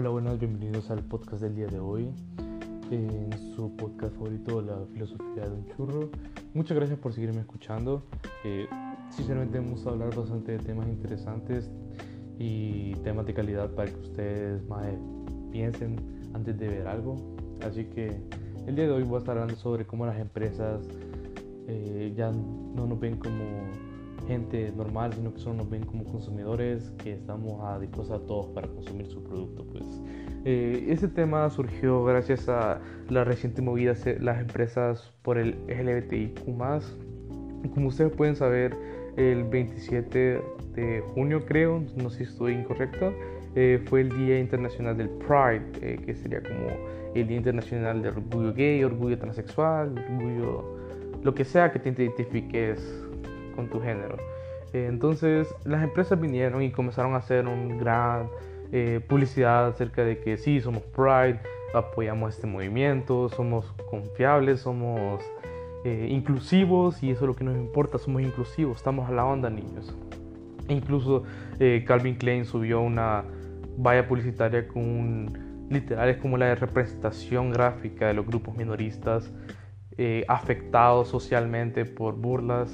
[0.00, 2.08] Hola, buenas, bienvenidos al podcast del día de hoy,
[2.92, 6.10] en su podcast favorito, La Filosofía de un Churro.
[6.54, 8.04] Muchas gracias por seguirme escuchando.
[8.44, 8.68] Eh,
[9.10, 11.68] sinceramente vamos a hablar bastante de temas interesantes
[12.38, 14.86] y temas de calidad para que ustedes más
[15.50, 15.96] piensen
[16.32, 17.16] antes de ver algo.
[17.66, 18.20] Así que
[18.68, 20.86] el día de hoy voy a estar hablando sobre cómo las empresas
[21.66, 23.42] eh, ya no nos ven como
[24.28, 28.46] gente normal, sino que solo nos ven como consumidores que estamos a dispuestos a todos
[28.48, 29.64] para consumir su producto.
[29.72, 29.84] Pues
[30.44, 36.44] eh, este tema surgió gracias a la reciente movida de las empresas por el LGBTIQ+.
[37.74, 38.76] Como ustedes pueden saber,
[39.16, 40.40] el 27
[40.74, 43.12] de junio creo, no sé si estoy incorrecto,
[43.56, 46.68] eh, fue el Día Internacional del Pride, eh, que sería como
[47.14, 50.76] el Día Internacional del Orgullo Gay, Orgullo Transexual, Orgullo,
[51.24, 53.07] lo que sea que te identifiques
[53.58, 54.16] con tu género.
[54.72, 58.28] Eh, entonces las empresas vinieron y comenzaron a hacer un gran
[58.70, 61.40] eh, publicidad acerca de que sí, somos Pride,
[61.74, 65.20] apoyamos este movimiento, somos confiables, somos
[65.84, 69.50] eh, inclusivos y eso es lo que nos importa, somos inclusivos, estamos a la onda
[69.50, 69.92] niños.
[70.68, 71.24] incluso
[71.86, 73.24] Calvin Klein subió una
[73.76, 79.32] valla publicitaria con literales como la de representación gráfica de los grupos minoristas
[80.28, 82.70] afectados socialmente por burlas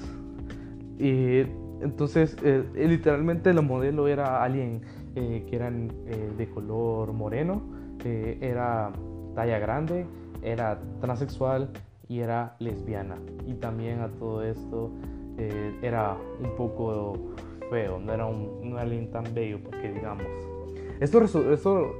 [0.98, 1.44] y
[1.84, 4.80] entonces, eh, eh, literalmente el modelo era alguien
[5.16, 5.88] eh, que eran
[6.36, 7.62] de color moreno,
[8.04, 8.90] era
[9.34, 10.06] talla grande,
[10.42, 11.70] era transexual
[12.08, 13.16] y era lesbiana.
[13.46, 14.90] Y también a todo esto
[15.82, 17.16] era un poco
[17.70, 20.26] feo, no era, un, no alguien tan bello, porque digamos.
[21.00, 21.22] Esto,
[21.52, 21.94] esto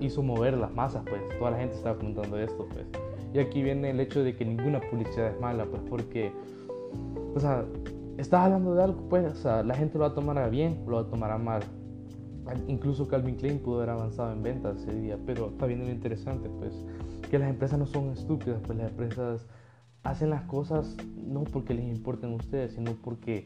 [0.00, 2.86] hizo mover las masas, pues toda la gente estaba preguntando esto, pues.
[3.32, 6.32] Y aquí viene el hecho de que ninguna publicidad es mala, pues porque,
[7.34, 7.64] o sea,
[8.20, 10.82] estás hablando de algo, pues, o sea, la gente lo va a tomar a bien,
[10.86, 11.62] lo va a tomar a mal.
[12.66, 16.48] Incluso Calvin Klein pudo haber avanzado en ventas ese día, pero está viendo lo interesante,
[16.48, 16.84] pues,
[17.30, 19.46] que las empresas no son estúpidas, pues las empresas
[20.02, 23.44] hacen las cosas no porque les importen a ustedes, sino porque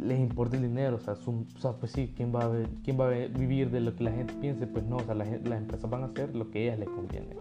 [0.00, 2.50] les importa el dinero, o sea, o sea pues sí, ¿quién va, a
[2.84, 4.66] ¿quién va a vivir de lo que la gente piense?
[4.66, 7.36] Pues no, o sea, las empresas van a hacer lo que a ellas les conviene.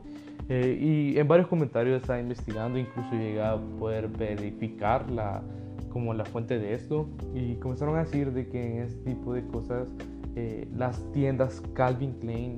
[0.49, 5.43] Eh, y en varios comentarios estaba investigando, incluso llegué a poder verificar la,
[5.89, 9.45] como la fuente de esto y comenzaron a decir de que en este tipo de
[9.47, 9.89] cosas
[10.35, 12.55] eh, las tiendas Calvin Klein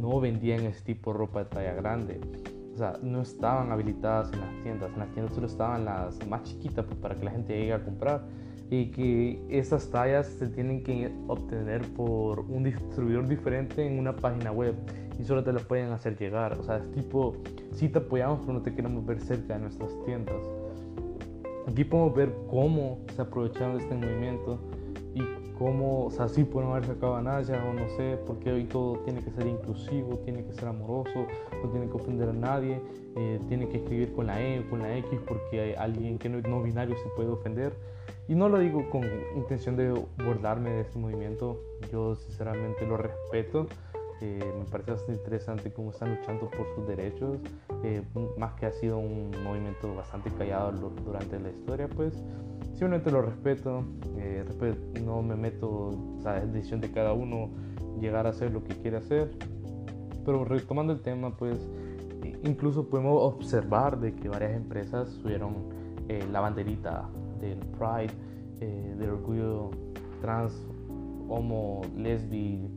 [0.00, 2.20] no vendían este tipo de ropa de talla grande.
[2.74, 4.92] O sea, no estaban habilitadas en las tiendas.
[4.92, 7.84] En las tiendas solo estaban las más chiquitas pues, para que la gente llegue a
[7.84, 8.22] comprar.
[8.70, 14.50] Y que esas tallas se tienen que obtener por un distribuidor diferente en una página
[14.50, 14.74] web.
[15.20, 16.58] Y solo te las pueden hacer llegar.
[16.58, 17.36] O sea, es tipo,
[17.72, 20.42] sí te apoyamos, pero no te queremos ver cerca de nuestras tiendas.
[21.68, 24.58] Aquí podemos ver cómo se aprovecharon de este movimiento
[25.14, 25.22] y
[25.58, 29.22] cómo, o sea, sí pueden haber sacado ganancias o no sé, porque hoy todo tiene
[29.22, 31.26] que ser inclusivo, tiene que ser amoroso,
[31.62, 32.80] no tiene que ofender a nadie,
[33.16, 36.28] eh, tiene que escribir con la E o con la X porque hay alguien que
[36.28, 37.74] no es no binario se puede ofender.
[38.28, 39.02] Y no lo digo con
[39.36, 39.90] intención de
[40.24, 41.60] burlarme de este movimiento,
[41.92, 43.66] yo sinceramente lo respeto.
[44.24, 47.40] Eh, me parece bastante interesante cómo están luchando por sus derechos,
[47.82, 48.02] eh,
[48.38, 52.14] más que ha sido un movimiento bastante callado durante la historia, pues
[52.74, 53.82] simplemente lo respeto,
[54.16, 54.44] eh,
[55.04, 57.50] no me meto, o sea, es decisión de cada uno
[58.00, 59.32] llegar a hacer lo que quiere hacer,
[60.24, 61.58] pero retomando el tema, pues
[62.44, 65.82] incluso podemos observar de que varias empresas subieron
[66.30, 67.08] la banderita
[67.40, 68.14] del Pride,
[68.98, 69.70] del orgullo
[70.20, 70.52] trans,
[71.28, 72.70] homo, lesbi,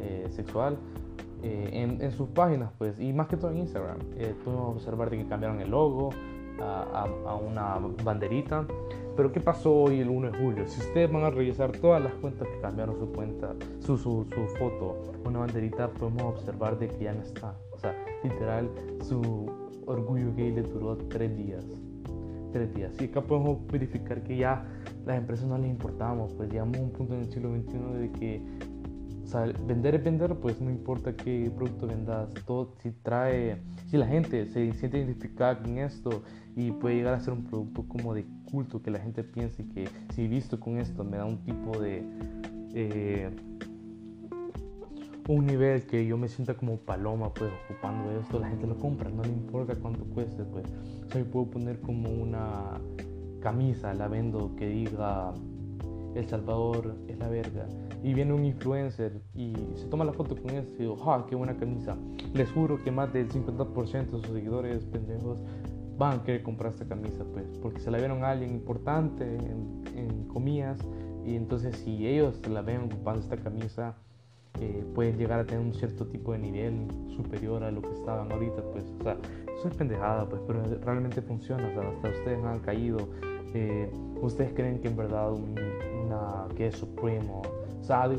[0.00, 0.78] eh, sexual
[1.42, 3.98] eh, en, sus páginas, pues, y más que todo en Instagram.
[4.16, 6.10] Eh, pudimos observar de que cambiaron el logo
[6.60, 8.66] a, a, una banderita.
[9.16, 10.68] Pero ¿qué pasó hoy el 1 de julio?
[10.68, 14.46] Si ustedes van a revisar todas las cuentas que cambiaron su cuenta, su, su, su
[14.56, 17.54] foto, una banderita, podemos observar de que ya no está.
[17.72, 18.70] O sea, literal,
[19.02, 19.50] su
[19.86, 21.64] orgullo gay le duró tres días.
[22.52, 22.92] Tres días.
[23.00, 24.64] Y acá podemos verificar que ya
[25.06, 28.12] las empresas no les importamos, pues llegamos a un punto en el siglo XXI de
[28.12, 28.42] que
[29.30, 34.06] sea, vender es vender, pues no importa qué producto vendas, todo si trae, si la
[34.06, 36.22] gente se siente identificada con esto
[36.56, 39.88] y puede llegar a ser un producto como de culto, que la gente piense que
[40.14, 42.02] si visto con esto me da un tipo de...
[42.74, 43.30] Eh,
[45.28, 49.10] un nivel que yo me sienta como paloma pues ocupando esto, la gente lo compra,
[49.10, 50.64] no le importa cuánto cueste pues.
[51.06, 52.80] O sea, yo puedo poner como una
[53.40, 55.32] camisa, la vendo que diga
[56.14, 57.66] El Salvador es la verga.
[58.02, 61.34] Y viene un influencer y se toma la foto con eso y digo, ¡ah, qué
[61.34, 61.96] buena camisa!
[62.32, 65.42] Les juro que más del 50% de sus seguidores pendejos
[65.98, 69.84] van a querer comprar esta camisa, pues, porque se la vieron a alguien importante en,
[69.94, 70.78] en comillas
[71.26, 73.94] y entonces si ellos la ven ocupando esta camisa
[74.58, 76.86] eh, pueden llegar a tener un cierto tipo de nivel
[77.16, 79.16] superior a lo que estaban ahorita, pues, o sea,
[79.56, 82.98] eso es pendejada, pues, pero realmente funciona, o sea, hasta ustedes han caído,
[83.54, 83.90] eh,
[84.20, 85.32] ustedes creen que en verdad
[86.56, 87.42] que es Supreme o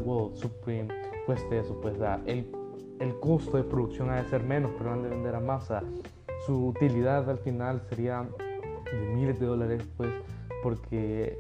[0.06, 0.88] World Supreme
[1.26, 1.96] cueste eso, pues,
[2.26, 2.52] el,
[3.00, 5.84] el costo de producción ha de ser menos, pero han de vender a masa,
[6.46, 8.28] su utilidad al final sería
[8.92, 10.10] de miles de dólares, pues,
[10.64, 11.38] porque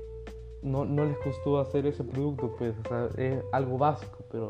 [0.61, 4.47] no, no les costó hacer ese producto, pues, o sea, es algo básico, pero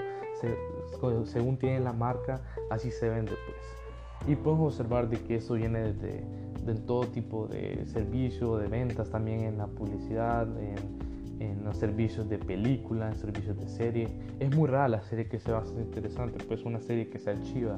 [1.26, 4.30] según tiene la marca, así se vende, pues.
[4.32, 6.24] Y podemos observar de que eso viene de,
[6.66, 11.11] de todo tipo de servicio, de ventas, también en la publicidad, en,
[11.42, 14.08] en, los servicios de película, en servicios de serie.
[14.40, 17.20] Es muy rara la serie que se va a hacer interesante, pues una serie que
[17.20, 17.78] sea chiva,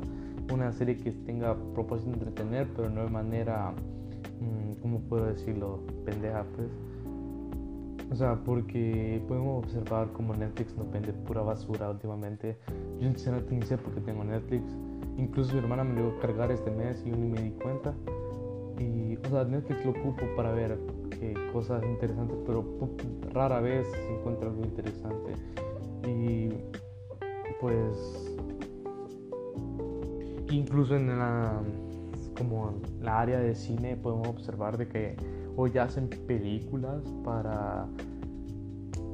[0.52, 5.80] una serie que tenga propósito de entretener, pero no de manera, mm, ¿cómo puedo decirlo?
[6.06, 6.70] Pendeja, pues
[8.14, 12.56] o sea, porque podemos observar como Netflix nos vende pura basura últimamente.
[13.00, 14.64] Yo sinceramente ni sé por qué tengo Netflix.
[15.18, 17.50] Incluso mi hermana me lo dio a cargar este mes y yo ni me di
[17.52, 17.92] cuenta.
[18.78, 20.78] Y, o sea, Netflix lo ocupo para ver
[21.52, 22.66] cosas interesantes, pero
[23.34, 25.34] rara vez se encuentra algo interesante.
[26.08, 26.50] Y
[27.60, 28.36] pues,
[30.52, 31.62] incluso en la,
[32.38, 35.16] como la área de cine podemos observar de que
[35.74, 37.88] ya hacen películas para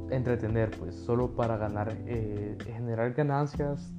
[0.09, 3.91] entretener, pues solo para ganar, eh, generar ganancias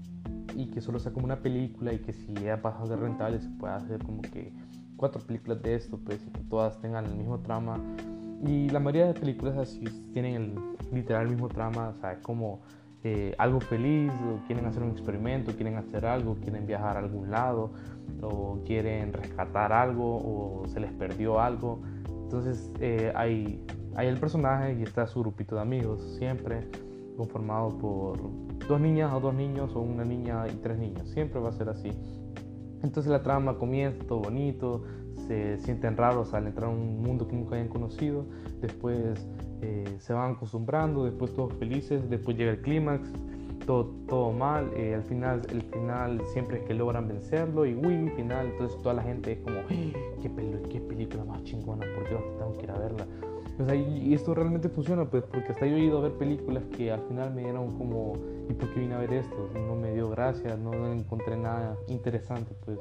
[0.56, 3.48] y que solo sea como una película y que si ya pasa de rentable se
[3.50, 4.52] pueda hacer como que
[5.00, 7.80] cuatro películas de esto, pues y que todas tengan el mismo trama.
[8.46, 9.82] Y la mayoría de películas así
[10.12, 10.54] tienen el
[10.92, 12.60] literal mismo trama, o sea, como
[13.02, 17.30] eh, algo feliz, o quieren hacer un experimento, quieren hacer algo, quieren viajar a algún
[17.30, 17.70] lado,
[18.20, 21.80] o quieren rescatar algo, o se les perdió algo.
[22.24, 23.64] Entonces eh, hay,
[23.96, 26.68] hay el personaje y está su grupito de amigos, siempre
[27.16, 28.18] conformado por
[28.68, 31.08] dos niñas o dos niños o una niña y tres niños.
[31.08, 31.90] Siempre va a ser así.
[32.82, 34.84] Entonces la trama comienza todo bonito,
[35.26, 38.26] se sienten raros al entrar a un mundo que nunca hayan conocido,
[38.60, 39.26] después
[39.62, 43.12] eh, se van acostumbrando, después todos felices, después llega el clímax,
[44.08, 48.46] todo, mal, eh, al final, el final siempre es que logran vencerlo y uy, final,
[48.46, 49.68] entonces toda la gente es como, ¡Ah!
[49.68, 50.30] qué,
[50.68, 53.06] qué película más chingona, por Dios, tengo que ir a verla.
[53.56, 56.64] Pues ahí, y esto realmente funciona, pues, porque hasta yo he ido a ver películas
[56.76, 58.14] que al final me dieron como,
[58.48, 59.50] ¿y por qué vine a ver esto?
[59.54, 62.78] No me dio gracia, no, encontré nada interesante, pues.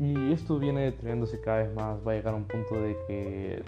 [0.00, 3.62] Y esto viene deteniéndose cada vez más, va a llegar a un punto de que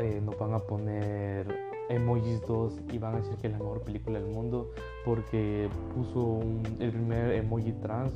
[0.00, 3.82] eh, nos van a poner Emojis 2 y van a decir que es la mejor
[3.82, 4.70] película del mundo
[5.04, 6.40] porque puso
[6.80, 8.12] el primer emoji trans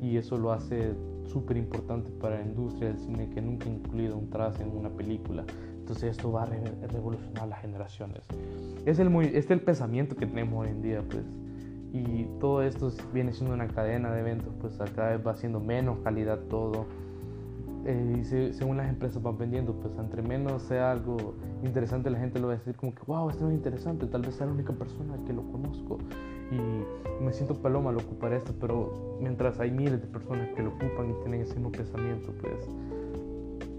[0.00, 0.94] y eso lo hace
[1.24, 4.90] súper importante para la industria del cine que nunca ha incluido un trans en una
[4.90, 5.44] película.
[5.78, 8.24] Entonces esto va a revolucionar las generaciones.
[8.86, 11.24] Es el, muy, es el pensamiento que tenemos hoy en día, pues.
[11.92, 15.98] Y todo esto viene siendo una cadena de eventos, pues cada vez va siendo menos
[16.00, 16.86] calidad todo
[17.86, 22.38] eh, y según las empresas van vendiendo, pues entre menos sea algo interesante, la gente
[22.38, 24.72] lo va a decir como que, wow, esto es interesante, tal vez sea la única
[24.72, 25.98] persona que lo conozco
[26.50, 30.70] y me siento paloma al ocupar esto, pero mientras hay miles de personas que lo
[30.70, 32.68] ocupan y tienen ese mismo pensamiento, pues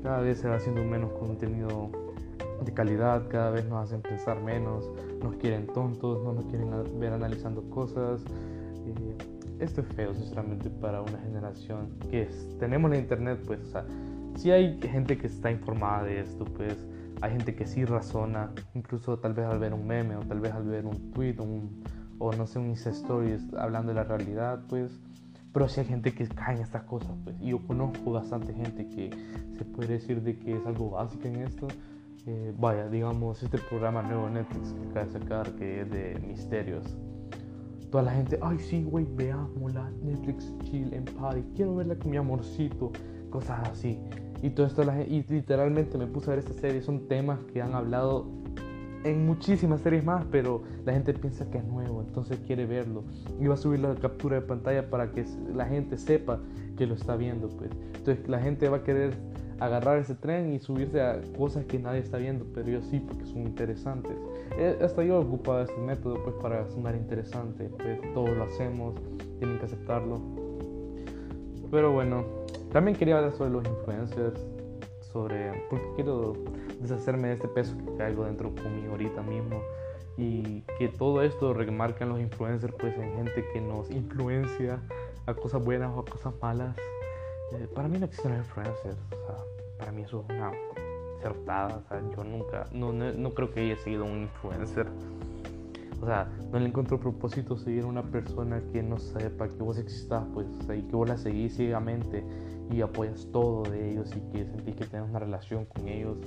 [0.02, 1.90] cada vez se va haciendo menos contenido
[2.64, 4.90] de calidad, cada vez nos hacen pensar menos,
[5.22, 8.24] nos quieren tontos, no nos quieren ver analizando cosas.
[8.86, 9.16] Eh,
[9.62, 12.28] esto es feo, sinceramente, para una generación que
[12.60, 13.86] tenemos la internet, pues, o sea,
[14.36, 16.78] si hay gente que está informada de esto, pues,
[17.22, 20.52] hay gente que sí razona, incluso tal vez al ver un meme o tal vez
[20.54, 21.36] al ver un tweet
[22.18, 25.00] o no sé, un Insta Stories hablando de la realidad, pues,
[25.54, 28.88] pero si hay gente que cae en estas cosas, pues, y yo conozco bastante gente
[28.88, 29.10] que
[29.58, 31.68] se puede decir de que es algo básico en esto.
[32.26, 36.96] Eh, vaya, digamos, este programa nuevo Netflix que acaba de sacar, que es de misterios,
[37.92, 39.06] toda la gente, ay sí, güey,
[39.74, 42.92] la Netflix Chill en Party, quiero verla con mi amorcito,
[43.30, 44.00] cosas así.
[44.42, 47.62] Y todo esto, la y literalmente me puse a ver esta serie, son temas que
[47.62, 48.26] han hablado
[49.04, 53.04] en muchísimas series más, pero la gente piensa que es nuevo, entonces quiere verlo.
[53.40, 56.40] Y va a subir la captura de pantalla para que la gente sepa
[56.78, 57.72] que lo está viendo, pues.
[57.96, 59.14] Entonces la gente va a querer
[59.60, 63.26] agarrar ese tren y subirse a cosas que nadie está viendo, pero yo sí, porque
[63.26, 64.14] son interesantes.
[64.58, 68.96] Eh, hasta yo ocupaba este método pues para sonar interesante, pues todos lo hacemos,
[69.38, 70.20] tienen que aceptarlo.
[71.70, 72.26] Pero bueno,
[72.74, 74.44] también quería hablar sobre los influencers,
[75.12, 76.34] sobre, porque quiero
[76.80, 79.62] deshacerme de este peso que caigo dentro conmigo ahorita mismo.
[80.18, 84.82] Y que todo esto remarcan los influencers pues en gente que nos influencia
[85.26, 86.76] a cosas buenas o a cosas malas.
[87.54, 89.36] Eh, para mí no existen influencers, o sea,
[89.78, 90.52] para mí eso es una
[91.18, 94.88] acertada, o sea, yo nunca, no, no, creo que haya sido un influencer.
[96.02, 99.78] O sea, no le encontró propósito seguir a una persona que no sepa que vos
[99.78, 102.24] existás, pues, y que vos la seguís ciegamente
[102.72, 106.18] y apoyas todo de ellos y que sentís que tienes una relación con ellos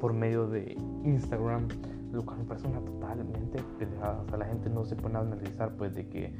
[0.00, 1.68] por medio de Instagram,
[2.12, 4.22] lo cual me parece una totalmente pendejada.
[4.22, 6.32] O sea, la gente no se pone a analizar, pues, de que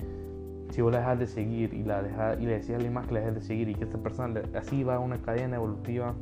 [0.71, 3.07] si vos la dejas de seguir y, la dejas, y le decías a alguien más
[3.07, 6.15] que la dejes de seguir y que esta persona así va a una cadena evolutiva,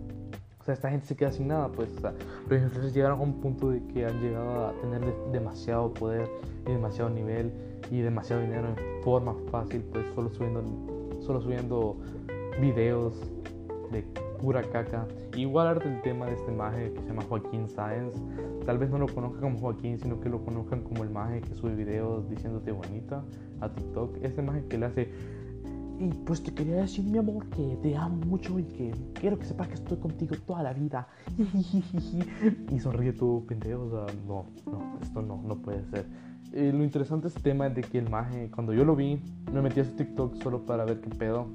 [0.62, 1.90] o sea, esta gente se queda sin nada, pues.
[1.96, 2.12] O sea,
[2.48, 5.02] los influencers llegaron a un punto de que han llegado a tener
[5.32, 6.28] demasiado poder
[6.66, 7.52] y demasiado nivel
[7.90, 10.62] y demasiado dinero en forma fácil, pues solo subiendo,
[11.20, 11.96] solo subiendo
[12.60, 13.14] videos
[13.90, 14.02] de
[14.40, 15.06] pura caca.
[15.36, 18.14] Igual arte el tema de este maje que se llama Joaquín Sáenz.
[18.66, 21.54] Tal vez no lo conozcan como Joaquín, sino que lo conozcan como el maje que
[21.54, 23.24] sube videos diciéndote bonita
[23.60, 24.18] a TikTok.
[24.22, 25.08] Este maje que le hace
[26.02, 29.44] y pues te quería decir, mi amor, que te amo mucho y que quiero que
[29.44, 31.06] sepas que estoy contigo toda la vida.
[32.70, 33.82] y sonríe todo pendejo.
[33.84, 36.06] O sea, no, no, esto no, no puede ser.
[36.52, 39.62] Eh, lo interesante es el tema de que el maje, cuando yo lo vi, me
[39.62, 41.46] metí a su TikTok solo para ver qué pedo.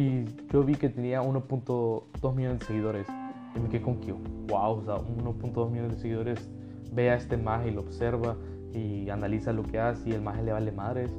[0.00, 3.06] Y yo vi que tenía 1.2 millones de seguidores.
[3.54, 4.12] Y me quedé con que,
[4.48, 6.48] wow, o sea, 1.2 millones de seguidores.
[6.92, 8.34] Ve a este maje y lo observa
[8.72, 11.12] y analiza lo que hace y el maje le vale madres.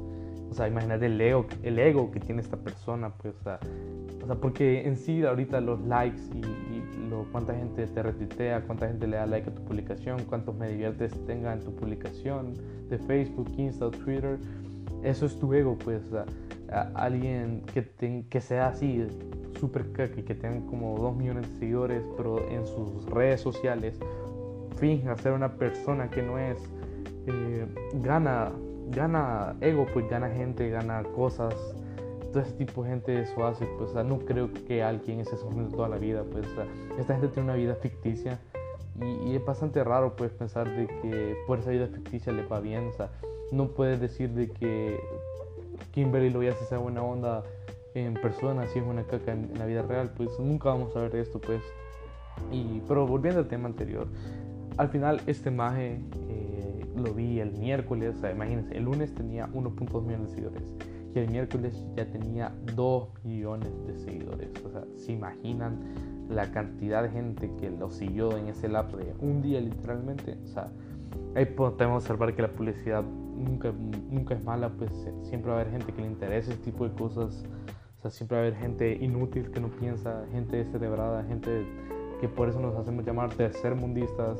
[0.50, 3.60] O sea, imagínate el ego, el ego que tiene esta persona, pues, o sea,
[4.20, 8.88] o sea porque en sí ahorita los likes y, lo, cuánta gente te retuitea, cuánta
[8.88, 12.54] gente le da like a tu publicación, cuántos me diviertes tenga en tu publicación
[12.90, 14.38] de Facebook, Insta, Twitter,
[15.04, 16.26] eso es tu ego, pues, o sea,
[16.94, 19.06] alguien que, que sea así,
[19.60, 19.86] súper
[20.16, 23.98] y que tenga como 2 millones de seguidores, pero en sus redes sociales
[24.76, 26.58] finja ser una persona que no es,
[27.26, 28.52] eh, gana
[28.92, 31.54] gana ego, pues gana gente, gana cosas.
[32.32, 35.88] Todo ese tipo de gente eso hace, pues no creo que alguien esté sufriendo toda
[35.88, 36.46] la vida, pues
[36.98, 38.38] esta gente tiene una vida ficticia
[39.26, 42.88] y, es bastante raro pues pensar de que por esa vida ficticia le va bien,
[42.88, 43.10] o sea,
[43.50, 44.98] no puedes decir de que
[45.90, 47.42] Kimberly lo hace sea buena onda
[47.94, 51.16] en persona, si es una caca en, la vida real, pues nunca vamos a ver
[51.16, 51.62] esto, pues.
[52.50, 54.06] Y, pero volviendo al tema anterior,
[54.78, 56.00] al final este maje
[56.96, 60.62] lo vi el miércoles, o sea, imagínense, el lunes tenía 1.2 millones de seguidores
[61.14, 64.50] y el miércoles ya tenía 2 millones de seguidores.
[64.64, 65.78] O sea, se imaginan
[66.28, 70.38] la cantidad de gente que lo siguió en ese lapso de un día literalmente.
[70.44, 70.72] O sea,
[71.34, 73.72] ahí podemos observar que la publicidad nunca,
[74.10, 74.90] nunca es mala, pues
[75.22, 77.44] siempre va a haber gente que le interesa ese tipo de cosas.
[77.98, 81.66] O sea, siempre va a haber gente inútil que no piensa, gente descerebrada, gente
[82.20, 84.38] que por eso nos hacemos llamar tercermundistas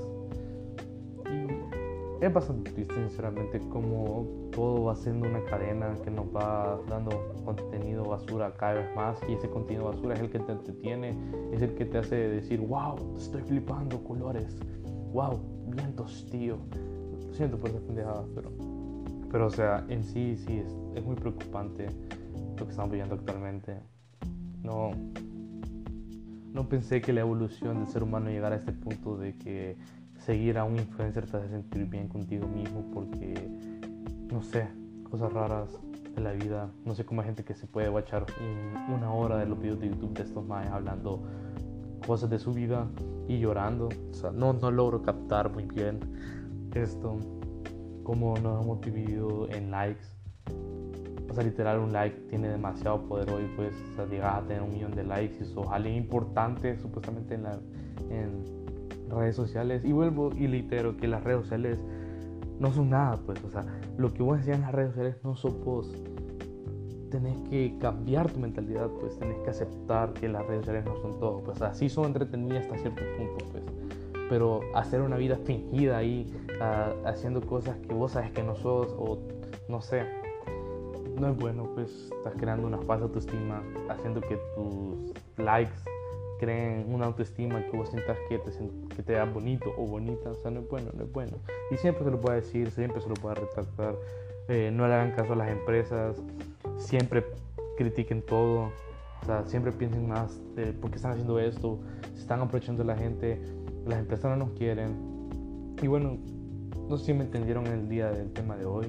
[2.22, 7.10] es bastante triste, sinceramente, como todo va siendo una cadena que nos va dando
[7.44, 11.16] contenido basura cada vez más y ese contenido basura es el que te entretiene,
[11.52, 14.56] es el que te hace decir, wow, estoy flipando colores,
[15.12, 16.58] wow, vientos, tío.
[17.26, 18.52] Lo siento por esa pendejada, pero,
[19.32, 21.86] pero o sea, en sí, sí, es, es muy preocupante
[22.58, 23.80] lo que estamos viviendo actualmente.
[24.62, 24.90] No,
[26.52, 29.76] no pensé que la evolución del ser humano llegara a este punto de que
[30.18, 33.34] seguir a un influencer te hace sentir bien contigo mismo porque,
[34.30, 34.68] no sé,
[35.10, 35.80] cosas raras
[36.14, 36.70] de la vida.
[36.84, 38.26] No sé cómo hay gente que se puede watchar
[38.94, 41.22] una hora de los videos de YouTube de estos más hablando
[42.06, 42.86] cosas de su vida
[43.28, 43.88] y llorando.
[44.10, 46.00] O sea, no, no logro captar muy bien
[46.74, 47.18] esto,
[48.02, 50.04] cómo nos hemos dividido en likes.
[51.30, 54.62] O sea, literal, un like tiene demasiado poder hoy, pues, o sea, llegas a tener
[54.62, 57.58] un millón de likes y sos alguien importante, supuestamente, en la,
[58.10, 58.62] en,
[59.08, 59.84] redes sociales.
[59.84, 61.78] Y vuelvo y litero que las redes sociales
[62.58, 63.42] no son nada, pues.
[63.44, 63.64] O sea,
[63.96, 65.90] lo que vos decías en las redes sociales no sos vos.
[67.10, 69.18] Tenés que cambiar tu mentalidad, pues.
[69.18, 71.42] Tenés que aceptar que las redes sociales no son todo.
[71.44, 73.81] Pues así son entretenidas hasta cierto punto, pues.
[74.28, 76.32] Pero hacer una vida fingida ahí,
[77.04, 79.18] haciendo cosas que vos sabes que no sos, o
[79.68, 80.06] no sé,
[81.18, 85.72] no es bueno, pues estás creando una falsa autoestima, haciendo que tus likes
[86.38, 88.50] creen una autoestima que vos sientas que te,
[88.96, 91.36] que te da bonito o bonita, o sea, no es bueno, no es bueno.
[91.70, 93.94] Y siempre se lo puede decir, siempre se lo puede retractar,
[94.48, 96.20] eh, no le hagan caso a las empresas,
[96.78, 97.24] siempre
[97.76, 98.72] critiquen todo,
[99.22, 101.78] o sea, siempre piensen más de por qué están haciendo esto,
[102.14, 103.40] se están aprovechando de la gente,
[103.86, 104.96] las empresas no nos quieren.
[105.82, 106.18] Y bueno,
[106.88, 108.86] no sé si me entendieron en el día del tema de hoy.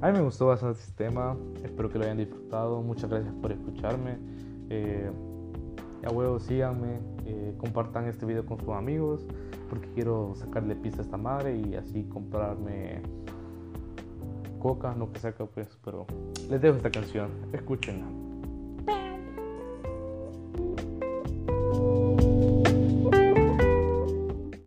[0.00, 3.52] A mí me gustó bastante este tema, espero que lo hayan disfrutado, muchas gracias por
[3.52, 4.18] escucharme.
[4.68, 5.10] Eh,
[6.10, 9.26] huevo, síganme, eh, compartan este video con sus amigos,
[9.70, 13.00] porque quiero sacarle pista a esta madre y así comprarme
[14.58, 16.06] coca, no que saca pues, pero
[16.50, 18.23] les dejo esta canción, escúchenla.